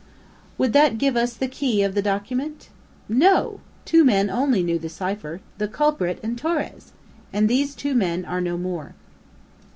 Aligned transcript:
Would 0.57 0.73
that 0.73 0.97
give 0.97 1.15
us 1.15 1.35
the 1.35 1.47
key 1.47 1.83
of 1.83 1.93
the 1.93 2.01
document? 2.01 2.69
No! 3.07 3.59
Two 3.85 4.03
men 4.03 4.31
only 4.31 4.63
knew 4.63 4.79
the 4.79 4.89
cipher 4.89 5.41
the 5.59 5.67
culprit 5.67 6.19
and 6.23 6.35
Torres! 6.39 6.91
And 7.31 7.47
these 7.47 7.75
two 7.75 7.93
men 7.93 8.25
are 8.25 8.41
no 8.41 8.57
more!" 8.57 8.95